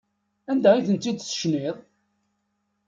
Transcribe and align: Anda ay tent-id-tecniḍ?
Anda 0.51 0.69
ay 0.73 0.83
tent-id-tecniḍ? 0.87 1.77